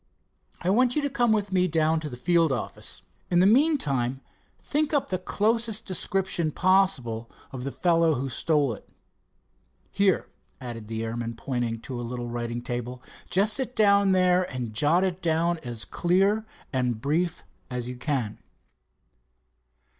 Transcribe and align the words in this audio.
I 0.63 0.71
want 0.71 0.95
you 0.95 1.01
to 1.03 1.11
come 1.11 1.31
with 1.31 1.51
me 1.51 1.67
down 1.67 1.99
to 1.99 2.09
the 2.09 2.17
field 2.17 2.51
office. 2.51 3.03
In 3.29 3.39
the 3.39 3.45
meantime 3.45 4.21
think 4.59 4.95
up 4.95 5.09
the 5.09 5.19
closest 5.19 5.85
description 5.85 6.49
possible 6.49 7.29
of 7.51 7.63
the 7.63 7.71
fellow 7.71 8.15
who 8.15 8.27
stole 8.27 8.73
it. 8.73 8.89
Here," 9.91 10.27
added 10.59 10.87
the 10.87 11.03
airman 11.03 11.35
pointing 11.35 11.81
to 11.81 11.99
a 12.01 12.01
little 12.01 12.29
writing 12.29 12.63
table. 12.63 13.03
"Just 13.29 13.53
sit 13.53 13.75
down 13.75 14.11
there 14.13 14.41
and 14.51 14.73
jot 14.73 15.03
it 15.03 15.21
down 15.21 15.59
as 15.59 15.85
clear 15.85 16.47
and 16.73 16.99
brief 16.99 17.43
as 17.69 17.87
you 17.87 17.95
can." 17.97 18.39